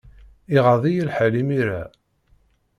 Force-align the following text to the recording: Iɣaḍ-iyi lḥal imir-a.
Iɣaḍ-iyi 0.55 1.03
lḥal 1.07 1.33
imir-a. 1.41 1.83